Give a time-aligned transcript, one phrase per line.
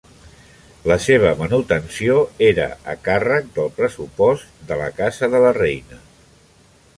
[0.91, 2.15] La seva manutenció
[2.47, 6.01] era a càrrec del pressupost de la casa de la reina.